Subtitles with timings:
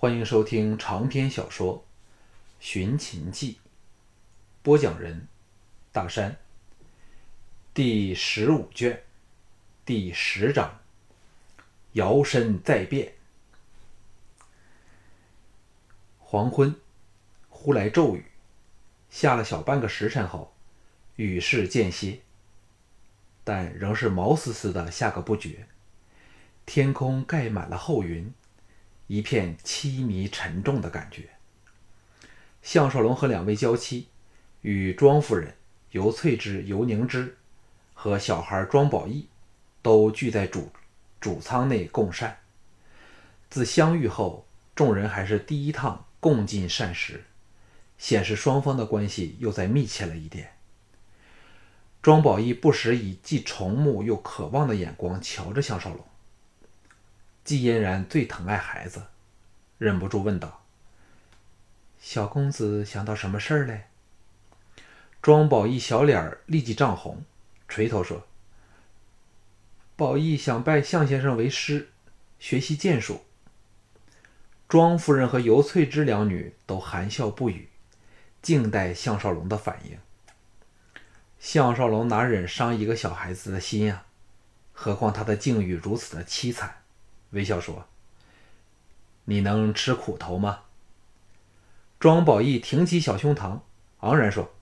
[0.00, 1.78] 欢迎收听长篇小说
[2.60, 3.54] 《寻秦记》，
[4.62, 5.26] 播讲人：
[5.90, 6.36] 大山。
[7.74, 9.02] 第十五卷，
[9.84, 10.78] 第十章：
[11.94, 13.14] 摇身再变。
[16.20, 16.76] 黄昏，
[17.48, 18.24] 忽来骤雨，
[19.10, 20.54] 下了小半个时辰后，
[21.16, 22.20] 雨势渐歇，
[23.42, 25.66] 但仍是毛丝丝的下个不绝。
[26.64, 28.32] 天空盖满了厚云。
[29.08, 31.30] 一片凄迷沉重的感觉。
[32.62, 34.06] 项少龙和两位娇妻，
[34.60, 35.56] 与庄夫人
[35.90, 37.36] 尤翠芝、尤凝芝
[37.94, 39.26] 和小孩庄宝义，
[39.82, 40.70] 都聚在主
[41.20, 42.38] 主舱内共膳。
[43.48, 47.24] 自相遇后，众人还是第一趟共进膳食，
[47.96, 50.52] 显示双方的关系又再密切了一点。
[52.02, 56.04] 庄宝义不时以既崇慕又渴望的眼光瞧着项少龙。
[57.48, 59.04] 季嫣然最疼爱孩子，
[59.78, 60.66] 忍不住问道
[61.98, 63.84] ：“小公子想到什么事儿嘞？”
[65.22, 67.24] 庄宝义小脸立即涨红，
[67.66, 68.26] 垂头说
[69.96, 71.88] ：“宝义想拜向先生为师，
[72.38, 73.24] 学习剑术。”
[74.68, 77.70] 庄夫人和尤翠芝两女都含笑不语，
[78.42, 79.98] 静待项少龙的反应。
[81.38, 84.04] 项少龙哪忍伤一个小孩子的心呀？
[84.74, 86.77] 何况他的境遇如此的凄惨。
[87.30, 87.86] 微笑说
[89.26, 90.60] ：“你能吃苦头吗？”
[92.00, 93.60] 庄宝义挺起小胸膛，
[94.00, 94.54] 昂然说：“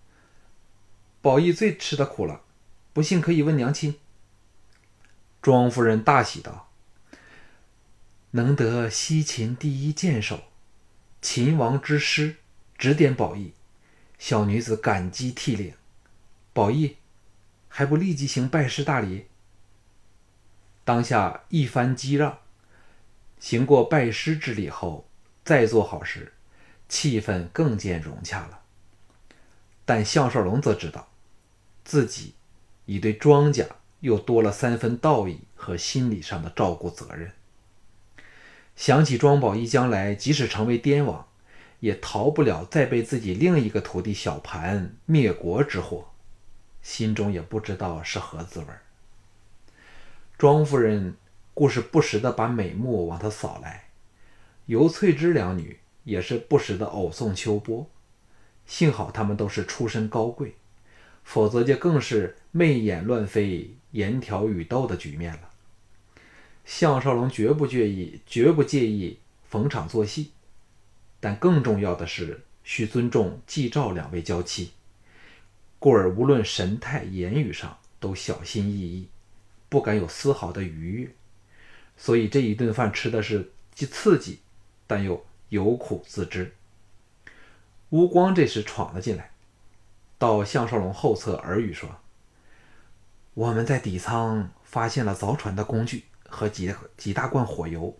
[1.22, 2.40] 宝义最吃的苦了，
[2.92, 3.98] 不信可以问娘亲。”
[5.42, 6.70] 庄夫人大喜道
[8.32, 10.40] ：“能得西秦第一剑手，
[11.22, 12.36] 秦王之师
[12.76, 13.52] 指点宝义，
[14.18, 15.74] 小女子感激涕零。
[16.52, 16.96] 宝义
[17.68, 19.26] 还不立即行拜师大礼？”
[20.84, 22.38] 当下一番激让。
[23.46, 25.08] 行过拜师之礼后，
[25.44, 26.32] 再做好事，
[26.88, 28.62] 气氛更见融洽了。
[29.84, 31.06] 但项少龙则知道，
[31.84, 32.34] 自己
[32.86, 33.64] 已对庄家
[34.00, 37.30] 又多了三分道义和心理上的照顾责任。
[38.74, 41.28] 想起庄宝义将来即使成为滇王，
[41.78, 46.10] 也逃不了再被自己另一个徒弟小盘灭国之祸，
[46.82, 48.66] 心中也不知道是何滋味。
[50.36, 51.16] 庄夫人。
[51.56, 53.88] 故事不时地把美目往他扫来，
[54.66, 57.88] 尤翠芝两女也是不时地偶送秋波。
[58.66, 60.54] 幸好他们都是出身高贵，
[61.24, 65.48] 否则就更是媚眼乱飞、言挑语斗的局面了。
[66.66, 69.18] 项少龙绝不介意，绝不介意
[69.48, 70.32] 逢场作戏，
[71.20, 74.72] 但更重要的是需尊重季赵两位娇妻，
[75.78, 79.08] 故而无论神态、言语上都小心翼翼，
[79.70, 81.08] 不敢有丝毫的逾越。
[81.96, 84.40] 所以这一顿饭吃的是既刺激，
[84.86, 86.54] 但又有苦自知。
[87.90, 89.30] 乌光这时闯了进来，
[90.18, 91.88] 到项少龙后侧耳语说
[93.34, 97.96] ：“我们在底舱发现了凿船的工具和几几大罐火油，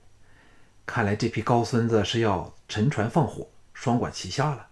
[0.85, 4.69] 看来这批高孙子是要沉船放火，双管齐下了。”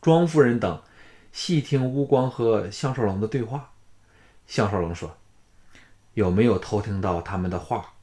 [0.00, 0.82] 庄夫人等
[1.32, 3.72] 细听乌光和项少龙的对话，
[4.46, 5.16] 项少龙说。
[6.14, 7.94] 有没有偷听到他们的话？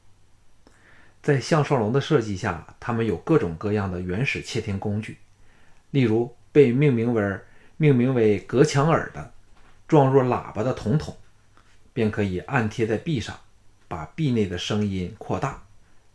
[1.22, 5.18] 在项少龙的设计下，他们有各种各样的原始窃听工具，
[5.90, 7.40] 例如被命名为
[7.76, 9.32] 命名为隔墙耳的
[9.86, 11.16] 状若喇叭的铜筒，
[11.92, 13.38] 便可以按贴在壁上，
[13.86, 15.62] 把壁内的声音扩大，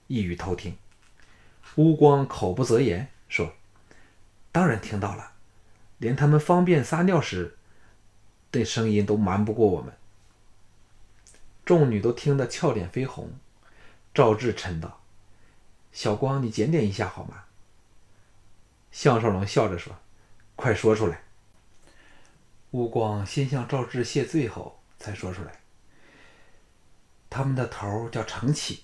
[0.07, 0.75] 易于偷听。
[1.75, 3.53] 乌光口不择言说
[4.51, 5.31] ：“当然听到了，
[5.97, 7.57] 连他们方便撒尿时
[8.51, 9.94] 的声音都瞒不过我们。”
[11.65, 13.33] 众女都听得俏脸绯红，
[14.13, 15.01] 赵志嗔道
[15.91, 17.45] ：“小光，你检点一下好吗？”
[18.93, 19.93] 项少龙笑着说
[20.55, 21.23] ：“快说出来。”
[22.71, 25.61] 乌光先向赵志谢罪后，才说出来
[27.31, 28.83] ：“他们的头叫程启，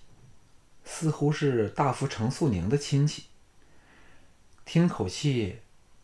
[0.83, 3.25] 似乎是大夫程素宁的亲戚。
[4.65, 5.59] 听口气，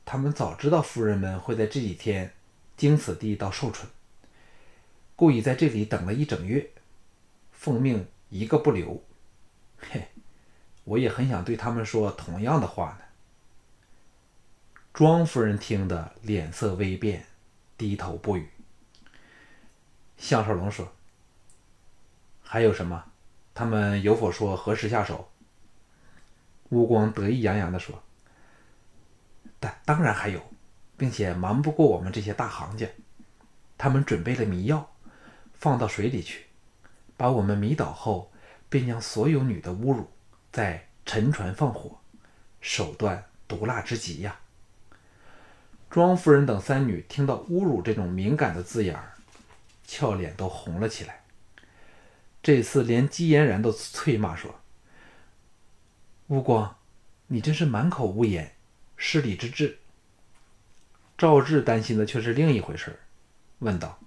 [0.05, 2.33] 他们早知道夫人们会在这几天
[2.75, 3.89] 经此地到寿春。”
[5.17, 6.69] 故意在这里等了一整月，
[7.51, 9.03] 奉命一个不留。
[9.79, 10.09] 嘿，
[10.83, 13.05] 我也很想对他们说同样的话呢。
[14.93, 17.25] 庄夫人听得脸色微变，
[17.79, 18.47] 低头不语。
[20.17, 20.93] 项少龙说
[22.43, 23.03] ：“还有什么？
[23.55, 25.31] 他们有否说何时下手？”
[26.69, 28.03] 乌光得意洋洋地说
[29.59, 30.39] ：“但当然还有，
[30.95, 32.87] 并且瞒不过我们这些大行家。
[33.79, 34.87] 他们准备了迷药。”
[35.59, 36.45] 放到水里去，
[37.15, 38.31] 把我们迷倒后，
[38.69, 40.09] 便将所有女的侮辱，
[40.51, 41.99] 再沉船放火，
[42.61, 44.39] 手段毒辣之极呀！
[45.89, 49.13] 庄夫人等三女听到“侮辱”这种敏感的字眼儿，
[49.85, 51.23] 俏脸都红了起来。
[52.43, 54.59] 这次连姬嫣然都啐骂说
[56.27, 56.75] ：“乌光，
[57.27, 58.53] 你真是满口污言，
[58.95, 59.79] 失礼之至。”
[61.17, 62.99] 赵志担心的却是另一回事儿
[63.59, 63.97] 问道：“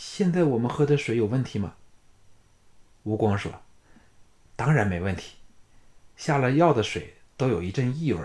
[0.00, 1.74] 现在我们喝的水有问题吗？”
[3.02, 3.62] 吴光说
[4.54, 5.38] ：“当然没问题，
[6.16, 8.24] 下了药的水都有一阵异味，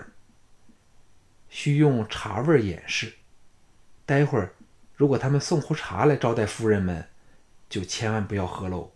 [1.48, 3.14] 需用茶味掩饰。
[4.06, 4.54] 待会儿
[4.94, 7.08] 如果他们送壶茶来招待夫人们，
[7.68, 8.92] 就千万不要喝喽。”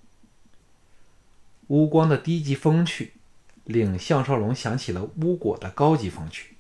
[1.67, 3.15] 吴光的低级风趣，
[3.65, 6.57] 令项少龙想起了巫果的高级风趣。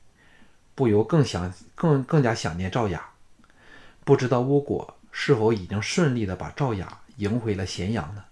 [0.75, 3.11] 不由更想更更加想念赵雅，
[4.05, 8.25] 不知道巫果是否已经顺利的把赵雅迎回了咸阳呢？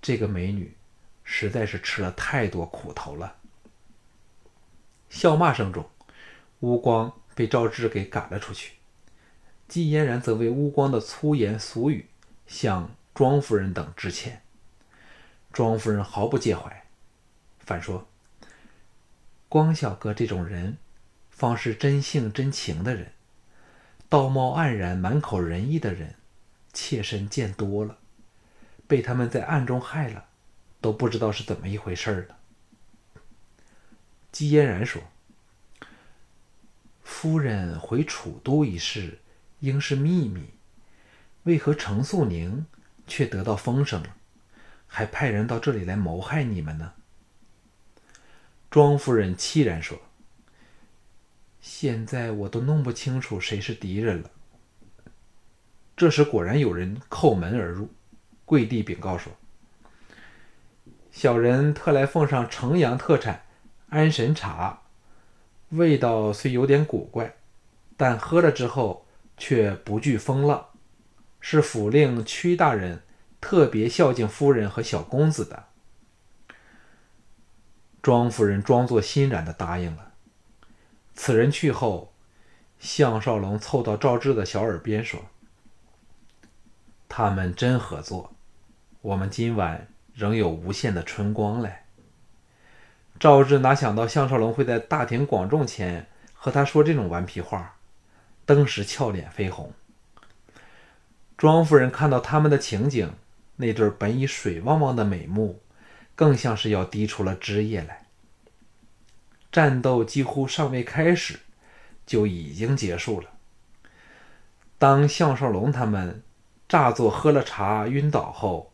[0.00, 0.76] 这个美女
[1.24, 3.36] 实在是吃了太多苦头了。
[5.08, 5.88] 笑骂声中，
[6.60, 8.74] 乌光被赵志给赶了出去。
[9.66, 12.06] 季嫣然则为乌光的粗言俗语
[12.46, 14.42] 向庄夫人等致歉。
[15.52, 16.84] 庄夫人毫不介怀，
[17.58, 18.06] 反说
[19.48, 20.78] ：“光小哥这种人。”
[21.30, 23.12] 方是真性真情的人，
[24.08, 26.14] 道貌岸然、满口仁义的人，
[26.72, 27.98] 妾身见多了，
[28.86, 30.28] 被他们在暗中害了，
[30.80, 32.38] 都不知道是怎么一回事儿了。
[34.32, 35.02] 姬嫣然说
[37.04, 39.18] ：“夫人回楚都一事，
[39.60, 40.54] 应是秘密，
[41.42, 42.64] 为何程素宁
[43.06, 44.16] 却得到风声了，
[44.86, 46.94] 还派人到这里来谋害你们呢？”
[48.70, 50.00] 庄夫人凄然说。
[51.70, 54.30] 现在我都弄不清楚谁是敌人了。
[55.94, 57.90] 这时果然有人叩门而入，
[58.46, 59.30] 跪地禀告说
[61.12, 63.42] ：“小人特来奉上城阳特产
[63.90, 64.80] 安神茶，
[65.68, 67.36] 味道虽有点古怪，
[67.98, 69.04] 但喝了之后
[69.36, 70.68] 却不惧风浪，
[71.38, 73.02] 是府令屈大人
[73.42, 75.66] 特别孝敬夫人和小公子的。”
[78.00, 80.07] 庄夫人装作欣然的答应了。
[81.20, 82.12] 此人去后，
[82.78, 85.20] 项少龙凑到赵志的小耳边说
[87.08, 88.32] ：“他们真合作，
[89.00, 91.78] 我们今晚仍有无限的春光嘞。”
[93.18, 97.74] 赵志哪想到项少龙会在大庭广众前和他说这种顽皮话，
[98.46, 99.72] 登时俏脸绯红。
[101.36, 103.12] 庄夫人看到他们的情景，
[103.56, 105.60] 那对本已水汪汪的美目，
[106.14, 108.04] 更像是要滴出了汁液来。
[109.50, 111.40] 战斗几乎尚未开始，
[112.06, 113.30] 就已经结束了。
[114.78, 116.22] 当项少龙他们
[116.68, 118.72] 诈作喝了茶晕倒后，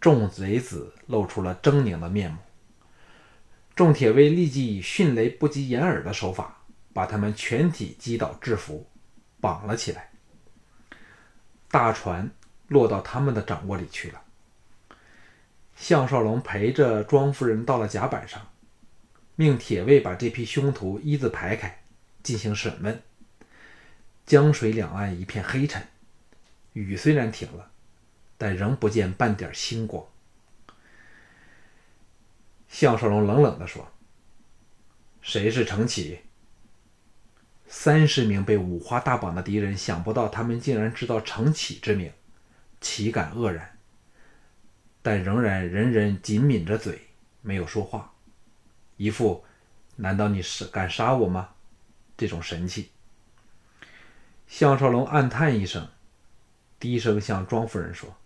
[0.00, 2.38] 众贼子露出了狰狞的面目。
[3.74, 6.58] 众铁卫立即以迅雷不及掩耳的手法，
[6.92, 8.86] 把他们全体击倒制服，
[9.40, 10.10] 绑了起来。
[11.70, 12.30] 大船
[12.68, 14.22] 落到他们的掌握里去了。
[15.76, 18.40] 项少龙陪着庄夫人到了甲板上。
[19.36, 21.82] 命铁卫把这批凶徒一字排开，
[22.22, 23.02] 进行审问。
[24.24, 25.86] 江水两岸一片黑沉，
[26.72, 27.70] 雨虽然停了，
[28.38, 30.04] 但仍不见半点星光。
[32.68, 33.92] 项少龙冷冷地说
[35.22, 36.20] ：“谁是程启？”
[37.68, 42.10] 三十名被五花大绑的敌人，想不到他们竟然知道程启之名，
[42.80, 43.78] 岂敢愕然？
[45.02, 47.08] 但仍然人人紧抿着嘴，
[47.42, 48.14] 没有说话。
[48.96, 49.44] 一副，
[49.96, 51.50] 难道你是敢杀我吗？
[52.16, 52.90] 这种神气。
[54.46, 55.88] 项少龙暗叹一声，
[56.80, 58.16] 低声向庄夫人说：“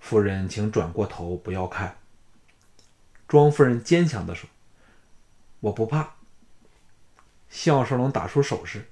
[0.00, 1.96] 夫人，请转过头，不要看。”
[3.26, 4.50] 庄夫人坚强地说
[5.60, 6.16] ：“我不怕。”
[7.48, 8.90] 项少龙打出手势，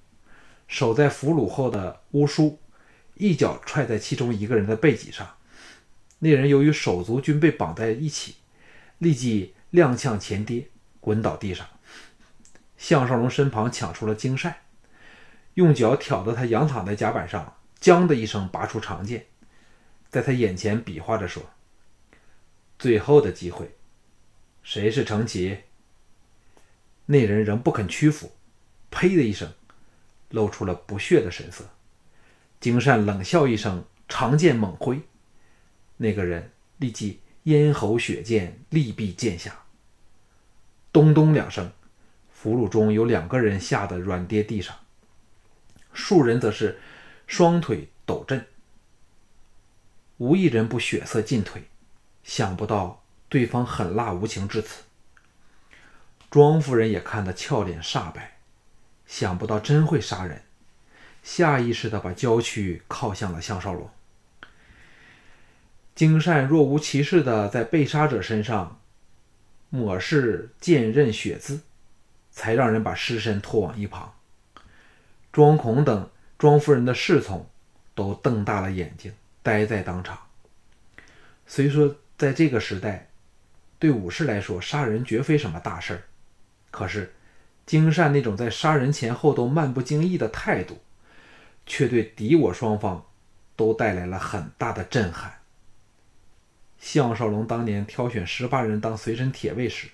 [0.69, 2.59] 守在俘虏后的乌叔
[3.15, 5.37] 一脚踹在其中一个人的背脊上，
[6.21, 8.37] 那人由于手足均被绑在一起，
[8.97, 9.55] 立即。
[9.73, 10.69] 踉跄前跌，
[11.01, 11.67] 滚倒地上。
[12.77, 14.57] 项少龙身旁抢出了金扇，
[15.55, 19.27] 用脚挑得他仰躺在甲板上，将的一声拔出长剑，
[20.11, 21.43] 在他眼前比划着说
[22.79, 23.77] ：“最后的机会，
[24.63, 25.59] 谁是程启？”
[27.07, 28.33] 那人仍不肯屈服，
[28.91, 29.53] 呸的一声，
[30.31, 31.65] 露出了不屑的神色。
[32.61, 35.01] 金善冷笑一声，长剑猛挥，
[35.97, 39.62] 那个人立即咽喉血溅，力毙剑下。
[40.93, 41.73] 咚咚两声，
[42.31, 44.77] 俘虏中有两个人吓得软跌地上，
[45.93, 46.79] 数人则是
[47.27, 48.47] 双腿抖震，
[50.19, 51.65] 无一人不血色尽退。
[52.23, 54.83] 想不到对方狠辣无情至此。
[56.31, 58.39] 庄夫人也看得俏脸煞白，
[59.07, 60.43] 想不到真会杀人，
[61.23, 63.91] 下意识的把娇躯靠向了项少龙。
[65.95, 68.81] 金善若无其事的在被杀者身上
[69.75, 71.63] 抹拭剑刃血渍，
[72.31, 74.13] 才让人把尸身拖往一旁。
[75.33, 77.49] 庄孔等庄夫人的侍从
[77.95, 79.11] 都瞪大了眼睛，
[79.43, 80.19] 呆在当场。
[81.47, 83.09] 虽说在这个时代，
[83.79, 86.03] 对武士来说杀人绝非什么大事儿，
[86.71, 87.15] 可是
[87.65, 90.83] 金善那种在杀人前后都漫不经意的态度，
[91.65, 93.07] 却对敌我双方
[93.57, 95.39] 都带来了很大的震撼。
[96.83, 99.87] 项少龙当年挑选十八人当随身铁卫时，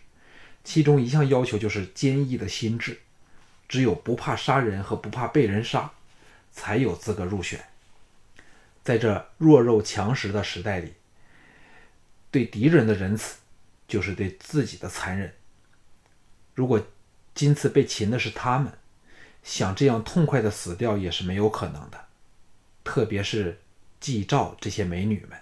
[0.64, 2.98] 其中一项要求就是坚毅的心智，
[3.68, 5.92] 只有不怕杀人和不怕被人杀，
[6.50, 7.62] 才有资格入选。
[8.82, 10.94] 在这弱肉强食的时代里，
[12.30, 13.36] 对敌人的仁慈，
[13.86, 15.34] 就是对自己的残忍。
[16.54, 16.82] 如果
[17.34, 18.72] 今次被擒的是他们，
[19.44, 22.06] 想这样痛快的死掉也是没有可能的，
[22.82, 23.60] 特别是
[24.00, 25.38] 季兆这些美女们。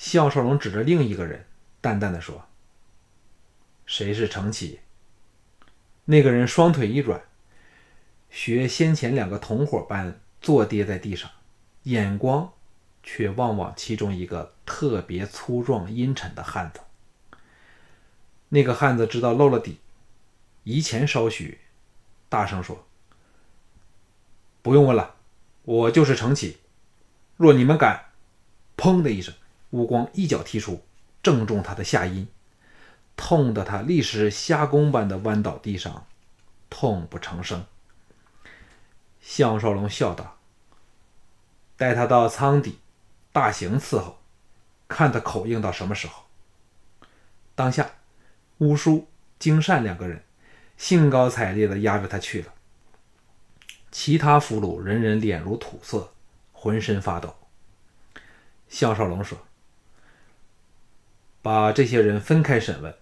[0.00, 1.44] 项少龙指着另一个人，
[1.82, 2.46] 淡淡的说
[3.84, 4.80] ：“谁是程启？”
[6.06, 7.20] 那个人双腿一软，
[8.30, 11.30] 学先前两个同伙般坐跌在地上，
[11.82, 12.50] 眼光
[13.02, 16.80] 却望望其中一个特别粗壮阴沉的汉子。
[18.48, 19.80] 那个汉子知道露了底，
[20.64, 21.60] 移前稍许，
[22.30, 22.86] 大声说
[24.62, 25.16] ：“不用问了，
[25.64, 26.56] 我就是程启。
[27.36, 28.06] 若你们敢……”
[28.78, 29.34] 砰的一声。
[29.70, 30.84] 乌光一脚踢出，
[31.22, 32.26] 正中他的下阴，
[33.16, 36.06] 痛得他立时虾弓般的弯倒地上，
[36.68, 37.64] 痛不成声。
[39.20, 40.38] 项少龙笑道
[41.76, 42.80] ：“带他到舱底，
[43.32, 44.18] 大刑伺候，
[44.88, 46.24] 看他口硬到什么时候。”
[47.54, 47.90] 当下，
[48.58, 49.06] 乌叔、
[49.38, 50.24] 金善两个人
[50.76, 52.54] 兴高采烈地押着他去了。
[53.92, 56.12] 其他俘虏人人脸如土色，
[56.52, 57.36] 浑身发抖。
[58.68, 59.38] 项少龙说。
[61.42, 62.94] 把这些人分开审问，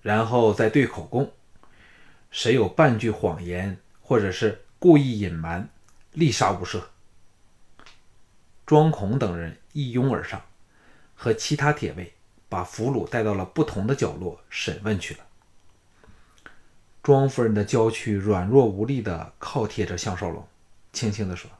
[0.00, 1.32] 然后再对口供。
[2.30, 5.68] 谁有半句谎言，或者是故意隐瞒，
[6.12, 6.82] 立杀无赦。
[8.64, 10.42] 庄孔等人一拥而上，
[11.14, 12.14] 和其他铁卫
[12.48, 15.20] 把俘虏带到了不同的角落审问去了。
[17.02, 20.48] 庄夫人的娇躯软弱无力地靠贴着项少龙，
[20.92, 21.50] 轻轻地说：“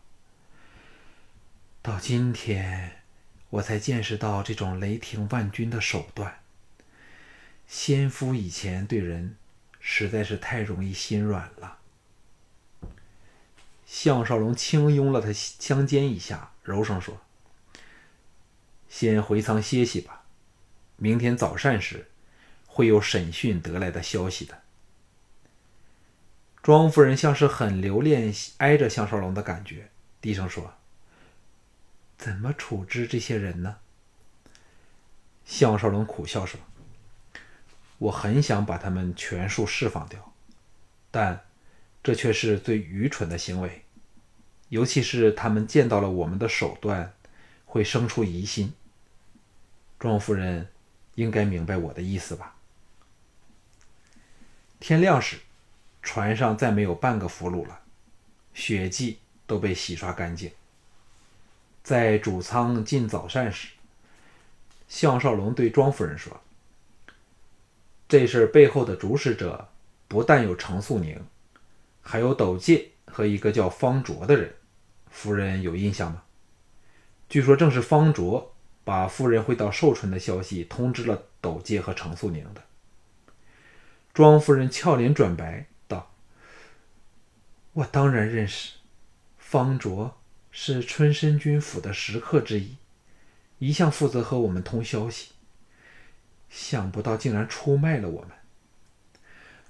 [1.82, 2.92] 到今天。”
[3.52, 6.40] 我才见识到这种雷霆万钧的手段。
[7.66, 9.36] 先夫以前对人
[9.78, 11.78] 实在是太容易心软了。
[13.84, 17.20] 项少龙轻拥了他香肩一下，柔声说
[18.88, 20.24] ：“先回舱歇息吧，
[20.96, 22.08] 明天早膳时
[22.66, 24.62] 会有审讯得来的消息的。”
[26.62, 29.90] 庄夫人像是很留恋挨着项少龙的感觉，
[30.22, 30.72] 低声说。
[32.22, 33.78] 怎么处置这些人呢？
[35.44, 36.60] 项少龙苦笑说
[37.98, 40.32] ：“我很想把他们全数释放掉，
[41.10, 41.44] 但
[42.00, 43.82] 这却是最愚蠢的行为。
[44.68, 47.12] 尤其是他们见到了我们的手段，
[47.66, 48.72] 会生出疑心。
[49.98, 50.68] 庄夫人
[51.16, 52.54] 应该明白我的意思吧？”
[54.78, 55.40] 天亮时，
[56.00, 57.80] 船上再没有半个俘虏了，
[58.54, 60.52] 血迹都被洗刷干净。
[61.82, 63.70] 在主舱进早膳时，
[64.86, 66.40] 项少龙对庄夫人说
[68.08, 69.68] ：“这事背后的主使者
[70.06, 71.20] 不但有程素宁，
[72.00, 74.54] 还有斗介和一个叫方卓的人。
[75.10, 76.22] 夫人有印象吗？
[77.28, 82.62] 据说正是方卓把夫人会到寿春的消息通知了斗介和程素宁的。”
[84.14, 86.12] 庄夫人俏脸转白道
[87.74, 88.74] ：“我当然认识
[89.36, 90.16] 方卓。”
[90.54, 92.76] 是春申君府的食客之一，
[93.58, 95.32] 一向负责和我们通消息。
[96.50, 98.30] 想不到竟然出卖了我们。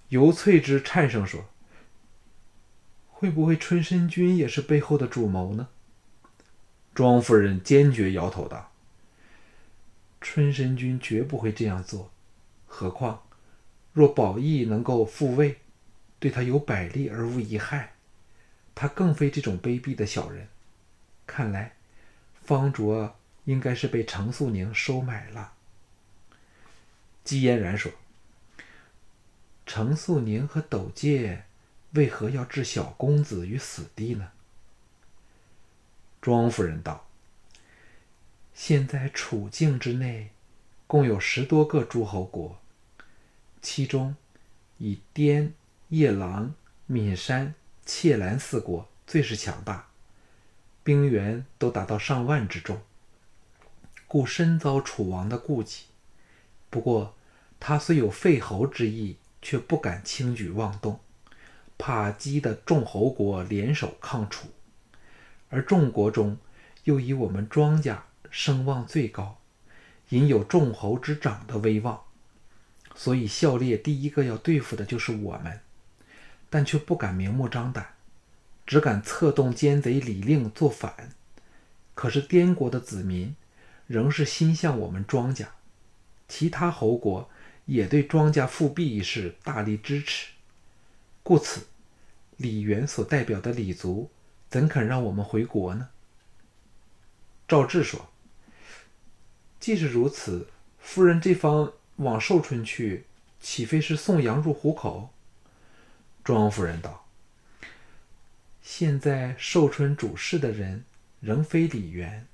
[0.09, 1.49] 尤翠芝颤声说
[3.07, 5.69] ：“会不会春申君也是背后的主谋呢？”
[6.93, 8.73] 庄夫人坚决摇头道
[10.21, 12.11] ：“春申君绝不会这样做。
[12.67, 13.23] 何况，
[13.93, 15.61] 若宝义能够复位，
[16.19, 17.95] 对他有百利而无一害，
[18.75, 20.49] 他更非这种卑鄙的小人。”
[21.35, 21.73] 看来，
[22.45, 25.55] 方卓应该是被程素宁收买了。
[27.25, 27.91] 姬嫣然说
[29.65, 31.47] ：“程素宁和斗界
[31.93, 34.33] 为何要置小公子于死地呢？”
[36.21, 37.07] 庄夫人道
[38.53, 40.33] ：“现在处境之内，
[40.87, 42.61] 共有十多个诸侯国，
[43.63, 44.15] 其中
[44.77, 45.55] 以滇、
[45.89, 46.55] 夜郎、
[46.89, 47.55] 岷山、
[47.87, 49.89] 切兰四国最是强大，
[50.85, 52.81] 兵员都达到上万之众，
[54.09, 55.85] 故深遭楚王的顾忌。
[56.69, 57.15] 不过，
[57.61, 60.99] 他虽有废侯之意，却不敢轻举妄动，
[61.79, 64.49] 怕激得众侯国联手抗楚。
[65.51, 66.39] 而众国中，
[66.85, 69.39] 又以我们庄家声望最高，
[70.09, 72.03] 引有众侯之长的威望，
[72.97, 75.61] 所以孝烈第一个要对付的就是我们，
[76.51, 77.95] 但却不敢明目张胆，
[78.67, 81.11] 只敢策动奸贼李令作反。
[81.95, 83.37] 可是滇国的子民
[83.87, 85.49] 仍是心向我们庄家，
[86.29, 87.29] 其他侯国
[87.67, 90.33] 也对庄家复辟一事大力支持，
[91.23, 91.67] 故此
[92.37, 94.11] 李元所代表的李族。
[94.49, 95.89] 怎肯让我们回国呢？
[97.49, 98.11] 赵志说
[99.59, 103.07] ：“既是如此，夫人这方往寿春去，
[103.41, 105.09] 岂非是送羊入虎口？”
[106.23, 107.02] 庄夫人道
[108.75, 110.83] ：“现在寿春主事的人
[111.21, 112.27] 仍非李元，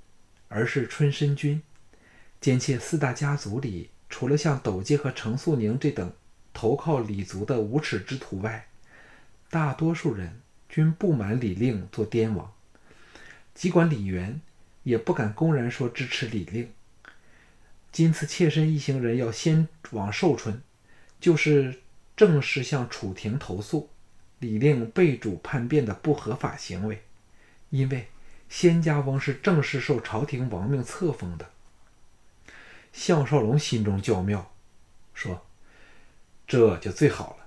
[0.47, 1.61] 而是春申君。
[2.40, 6.12] 兼且四大家族里，除了像斗介和程素宁这等
[6.54, 8.68] 投靠李族的无耻之徒外，
[9.50, 12.52] 大多数人。”均不满李令做滇王，
[13.54, 14.40] 尽管李元
[14.85, 16.71] 也不敢公然说支持李令。
[17.90, 20.62] 今次妾身一行人要先往寿春，
[21.18, 21.80] 就是
[22.16, 23.88] 正式向楚廷投诉
[24.38, 27.02] 李令被主叛变的不合法行为，
[27.71, 28.09] 因为
[28.49, 31.50] 先家翁是正式受朝廷王命册封的。
[32.92, 34.52] 项少龙心中较妙，
[35.14, 35.47] 说
[36.47, 37.47] ：“这就最好了。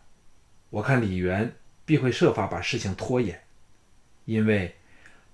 [0.69, 3.41] 我看李元。”必会设法把事情拖延，
[4.23, 4.75] 因为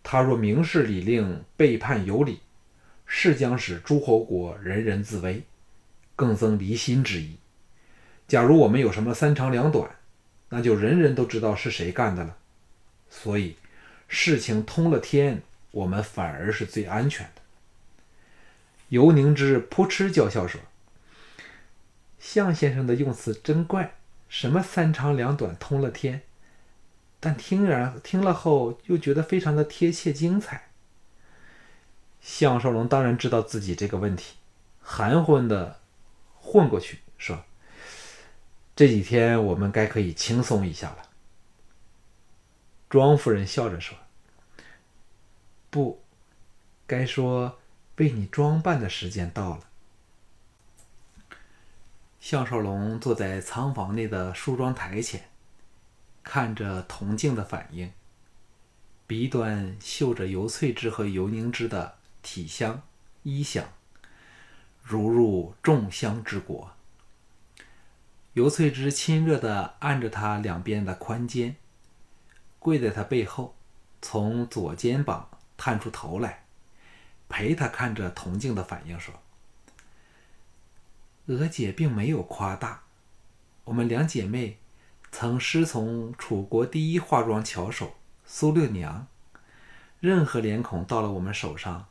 [0.01, 2.39] 他若明示李令背叛有理，
[3.05, 5.43] 势将使诸侯国人人自危，
[6.15, 7.37] 更增离心之意。
[8.27, 9.87] 假如我们有什么三长两短，
[10.49, 12.37] 那就人人都知道是谁干的了。
[13.09, 13.57] 所以
[14.07, 17.41] 事情通了天，我们反而是最安全的。
[18.89, 20.61] 尤宁之扑哧叫笑说
[22.19, 23.95] ：“向先生的用词真怪，
[24.29, 26.21] 什么三长两短，通了天。”
[27.19, 30.67] 但听然听了后，又觉得非常的贴切精彩。
[32.21, 34.35] 项少龙当然知道自己这个问题，
[34.81, 35.79] 含混的
[36.35, 37.43] 混过去说
[38.77, 41.09] ：“这几天我们该可以轻松一下了。”
[42.87, 43.97] 庄夫人笑着说
[45.71, 46.03] ：“不
[46.85, 47.57] 该说
[47.95, 49.67] 为你装扮的时间到了。”
[52.21, 55.27] 项少龙坐在仓房内的梳妆台前。
[56.23, 57.91] 看着铜镜的反应，
[59.07, 62.83] 鼻端嗅着尤翠芝和尤凝脂的体香、
[63.23, 63.63] 衣香，
[64.83, 66.69] 如入众香之国。
[68.37, 71.55] 尤翠芝亲热地按着他两边的宽肩，
[72.59, 73.55] 跪在他背后，
[73.99, 76.43] 从左肩膀探出头来，
[77.27, 79.23] 陪他看着铜镜的反应，说
[81.25, 82.83] ：“娥姐并没有夸大，
[83.63, 84.59] 我们两姐妹。”
[85.11, 89.07] 曾师从楚国第一化妆巧手苏六娘，
[89.99, 91.87] 任何脸孔到了我们手上，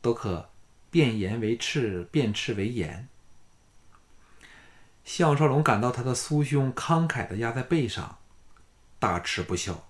[0.00, 0.48] 都可
[0.90, 3.08] 变颜为赤，变赤为颜。
[5.04, 8.18] 项少龙感到他的酥胸慷慨地压在背上，
[8.98, 9.84] 大吃不消，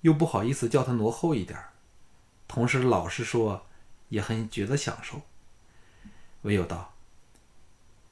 [0.00, 1.58] 又不好意思叫他挪后一点
[2.48, 3.66] 同时老实说
[4.08, 5.22] 也很觉得享受，
[6.42, 6.94] 唯有道：“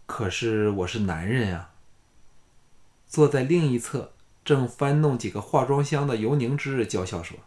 [0.07, 1.71] 可是我是男人啊。”
[3.09, 4.13] 坐在另一侧，
[4.45, 7.39] 正翻弄几个化妆箱的尤凝之娇笑说：“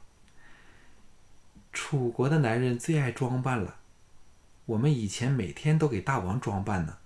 [1.72, 3.78] 楚国的男人最爱装扮了，
[4.66, 6.98] 我们以前每天都给大王装扮呢。”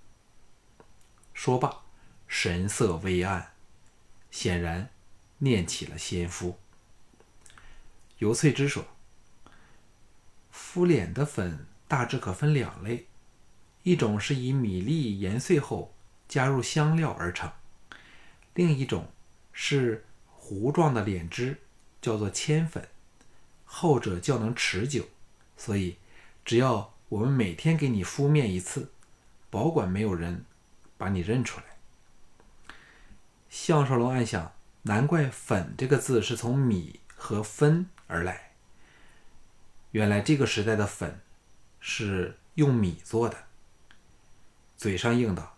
[1.38, 1.84] 说罢，
[2.26, 3.52] 神色微暗，
[4.28, 4.90] 显然
[5.38, 6.58] 念起了先夫。
[8.18, 8.84] 尤翠芝说
[10.50, 13.06] ：“敷脸的粉大致可分两类，
[13.84, 15.94] 一种是以米粒研碎后
[16.26, 17.48] 加入香料而成。”
[18.54, 19.08] 另一种
[19.52, 21.58] 是糊状的脸汁，
[22.02, 22.88] 叫做铅粉，
[23.64, 25.04] 后者较能持久，
[25.56, 25.98] 所以
[26.44, 28.90] 只要我们每天给你敷面一次，
[29.48, 30.44] 保管没有人
[30.98, 31.64] 把你认出来。
[33.48, 38.52] 项少龙暗想：难怪“粉”这个字是从米和分而来，
[39.92, 41.20] 原来这个时代的粉
[41.80, 43.44] 是用米做的。
[44.76, 45.54] 嘴上应道。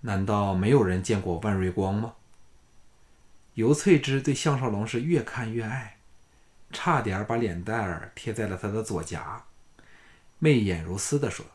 [0.00, 2.14] 难道没有人见过万瑞光吗？
[3.54, 5.98] 尤翠芝对项少龙是越看越爱，
[6.72, 9.44] 差点把脸蛋儿贴在了他的左颊，
[10.38, 11.46] 媚眼如丝地说：“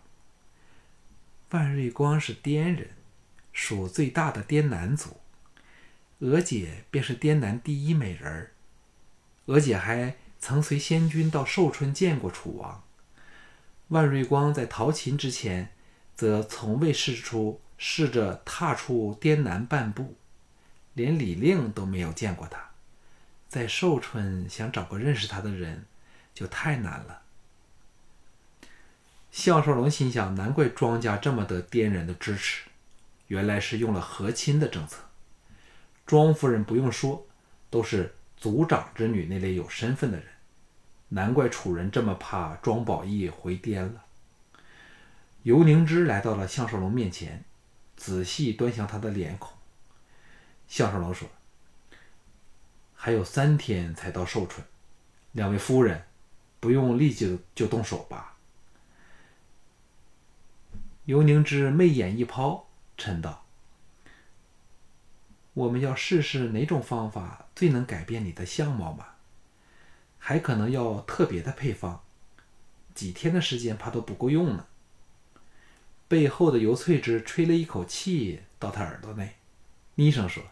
[1.51, 2.89] 万瑞光是滇人，
[3.51, 5.17] 属最大的滇南族。
[6.19, 8.51] 娥姐便是滇南第一美人儿。
[9.45, 12.83] 娥姐还曾随先君到寿春见过楚王。
[13.88, 15.71] 万瑞光在逃秦之前，
[16.13, 20.15] 则从未试出试着踏出滇南半步，
[20.93, 22.69] 连李令都没有见过他。
[23.47, 25.85] 在寿春想找个认识他的人，
[26.35, 27.23] 就太难了。
[29.32, 32.63] 项少龙心想：难怪庄家这么得滇人的支持，
[33.28, 35.00] 原来是用了和亲的政策。
[36.06, 37.28] 庄夫人不用说，
[37.70, 40.26] 都是族长之女那类有身份的人，
[41.10, 44.06] 难怪楚人这么怕庄宝义回滇了。
[45.44, 47.46] 尤凝之来到了项少龙面前，
[47.96, 49.56] 仔细端详他的脸孔。
[50.68, 51.30] 项少龙说。
[53.02, 54.62] 还有三天才到寿春，
[55.32, 56.04] 两位夫人，
[56.60, 58.36] 不用立即就动手吧。
[61.10, 63.43] 尤凝之媚眼一抛，嗔道
[65.56, 69.08] ：“我们要试试哪种方法最能改变你的相貌吗？
[70.19, 72.04] 还可能要特别的配方，
[72.93, 74.67] 几天的时间怕都不够用呢。”
[76.08, 79.38] 背后的尤翠芝吹了一口气到他耳朵内，
[79.95, 80.43] 低声说。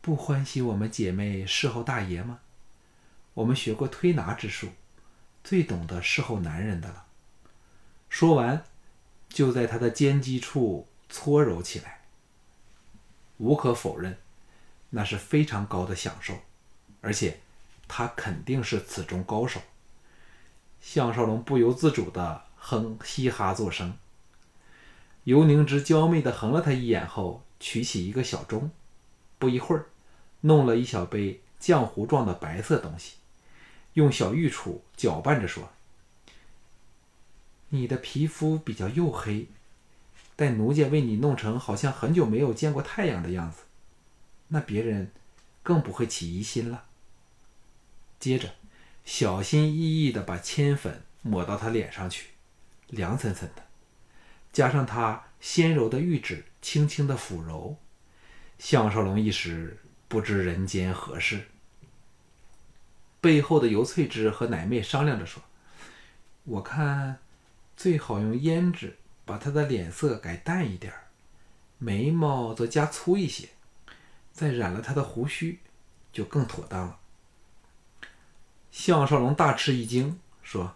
[0.00, 2.38] 不欢喜我们姐妹侍候大爷吗？
[3.34, 4.68] 我们学过推拿之术，
[5.42, 7.05] 最懂得侍候男人的了。
[8.08, 8.64] 说完，
[9.28, 12.02] 就在他的肩肌处搓揉起来。
[13.38, 14.18] 无可否认，
[14.90, 16.34] 那是非常高的享受，
[17.00, 17.40] 而且
[17.86, 19.60] 他肯定是此中高手。
[20.80, 23.96] 项少龙不由自主的哼嘻哈作声。
[25.24, 28.70] 尤凝之娇媚的横了他一眼后，取起一个小盅，
[29.38, 29.86] 不一会儿。
[30.42, 33.14] 弄了一小杯浆糊状的白色东西，
[33.94, 35.68] 用小玉杵搅拌着说
[37.68, 39.48] ：“你的皮肤比较黝黑，
[40.34, 43.62] 待奴家为你弄成好像很久没有见过太阳的样子，
[44.48, 45.10] 那别人
[45.62, 46.84] 更不会起疑心了。”
[48.20, 48.54] 接着，
[49.04, 52.28] 小心翼翼地把铅粉抹到他脸上去，
[52.88, 53.64] 凉森森的，
[54.52, 57.76] 加上他纤柔的玉指轻轻的抚揉，
[58.58, 59.78] 项少龙一时。
[60.08, 61.48] 不知人间何事。
[63.20, 65.42] 背后的尤翠芝和奶妹商量着说
[66.46, 67.18] ：“我看
[67.76, 70.92] 最好用胭脂把她的脸色改淡一点
[71.78, 73.50] 眉毛则加粗一些，
[74.32, 75.60] 再染了她的胡须，
[76.12, 76.98] 就更妥当了。”
[78.72, 80.74] 项少龙大吃一惊，说：“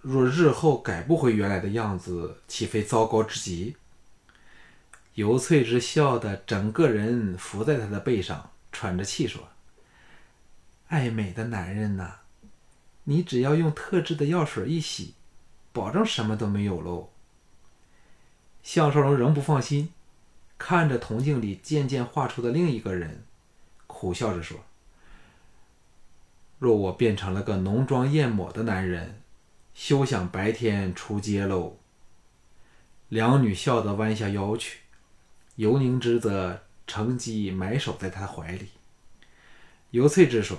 [0.00, 3.76] 若日后改不回原来的样子，岂非糟糕之极？”
[5.14, 9.48] 尤翠芝笑得整个人伏在他的背上，喘着气说
[10.88, 12.20] ：“爱美的男人呐，
[13.04, 15.14] 你只要用特制的药水一洗，
[15.72, 17.10] 保证什么都没有喽。”
[18.62, 19.92] 项少龙仍不放心，
[20.56, 23.24] 看着铜镜里渐渐画出的另一个人，
[23.86, 24.60] 苦笑着说
[26.60, 29.20] ：“若我变成了个浓妆艳抹的男人，
[29.74, 31.78] 休想白天出街喽。”
[33.08, 34.78] 两女笑得弯下腰去。
[35.56, 38.70] 尤凝之则乘机埋首在他怀里。
[39.90, 40.56] 尤翠芝说：“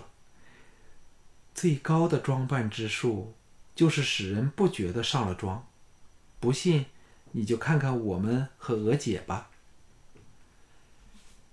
[1.56, 3.34] 最高的装扮之术，
[3.76, 5.66] 就是使人不觉得上了妆。
[6.40, 6.86] 不信，
[7.32, 9.50] 你就看看我们和娥姐吧。”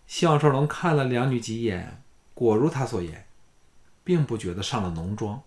[0.06, 2.02] 项少龙看了两女几眼，
[2.34, 3.26] 果如他所言，
[4.02, 5.42] 并不觉得上了浓妆，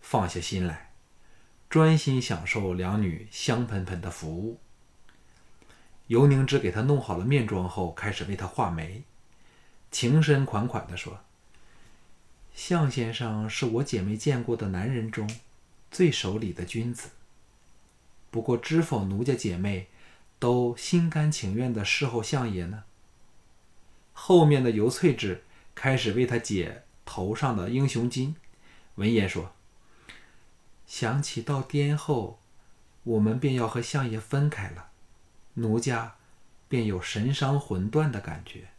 [0.00, 0.92] 放下心来，
[1.68, 4.58] 专心享受两女香喷喷的服务。
[6.06, 9.04] 尤凝之给他弄好了面妆后，开始为他画眉，
[9.90, 11.20] 情深款款地说
[12.54, 15.28] ：“向先生是我姐妹见过的男人中
[15.94, 17.10] 最守礼的君子。
[18.32, 19.86] 不过，知否奴家姐妹
[20.40, 22.82] 都心甘情愿地侍候相爷呢？”
[24.12, 28.34] 后面的尤翠芝开始为他解头上的英雄巾，
[28.96, 29.54] 闻言说
[30.84, 32.40] ：“想起到滇后，
[33.04, 34.90] 我们便要和相爷分开了。”
[35.54, 36.16] 奴家
[36.68, 38.70] 便有神伤魂断的感觉，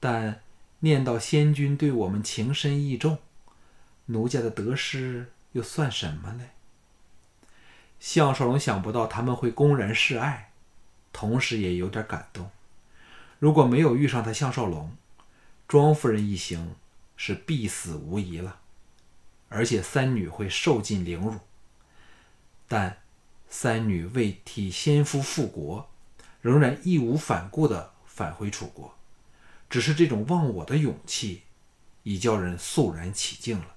[0.00, 0.42] 但
[0.80, 3.18] 念到仙君对我们情深意重，
[4.06, 6.44] 奴家的得失又算什么呢？
[7.98, 10.52] 项少龙想不到他们会公然示爱，
[11.12, 12.50] 同时也有点感动。
[13.40, 14.94] 如果没有遇上他项少龙，
[15.66, 16.76] 庄夫人一行
[17.16, 18.60] 是必死无疑了，
[19.48, 21.40] 而且三女会受尽凌辱。
[22.68, 22.98] 但。
[23.50, 25.88] 三女为替先夫复国，
[26.40, 28.96] 仍然义无反顾地返回楚国。
[29.70, 31.42] 只是这种忘我的勇气，
[32.02, 33.73] 已叫人肃然起敬了。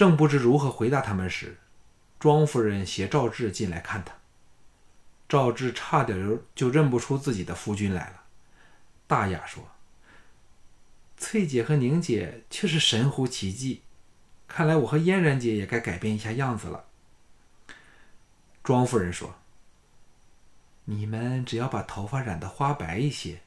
[0.00, 1.58] 正不知如何回答他们时，
[2.18, 4.14] 庄夫人携赵志进来看他。
[5.28, 8.22] 赵志差点就认不出自己的夫君来了，
[9.06, 9.62] 大雅说
[11.18, 13.82] ：“翠姐和宁姐却是神乎其技，
[14.48, 16.86] 看来我和嫣然姐也该改变一下样子了。”
[18.64, 19.34] 庄夫人说
[20.86, 23.42] ：“你们只要把头发染得花白一些，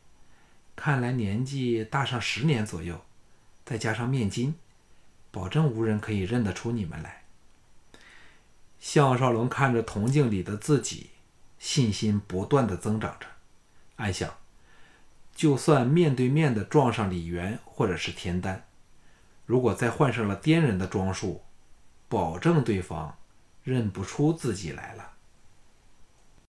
[0.76, 3.02] 看来年纪大上十年左右，
[3.66, 4.54] 再加上面巾，
[5.34, 7.24] 保证无人可以认得出你们来。”
[8.80, 11.10] 项少龙看着铜镜里的自己。
[11.60, 13.26] 信心不断的增长着，
[13.96, 14.30] 暗想：
[15.34, 18.66] 就算面对面的撞上李元或者是田丹，
[19.46, 21.42] 如果再换上了滇人的装束，
[22.10, 23.16] 保证对方
[23.64, 25.13] 认不出自己来了。